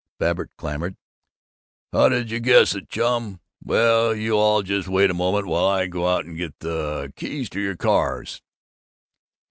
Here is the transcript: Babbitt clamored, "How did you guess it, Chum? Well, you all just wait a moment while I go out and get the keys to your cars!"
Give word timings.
Babbitt 0.17 0.49
clamored, 0.57 0.97
"How 1.93 2.09
did 2.09 2.31
you 2.31 2.39
guess 2.39 2.73
it, 2.73 2.89
Chum? 2.89 3.39
Well, 3.63 4.15
you 4.15 4.35
all 4.35 4.63
just 4.63 4.87
wait 4.87 5.11
a 5.11 5.13
moment 5.13 5.45
while 5.45 5.67
I 5.67 5.85
go 5.85 6.07
out 6.07 6.25
and 6.25 6.35
get 6.35 6.57
the 6.57 7.13
keys 7.15 7.51
to 7.51 7.61
your 7.61 7.77
cars!" 7.77 8.41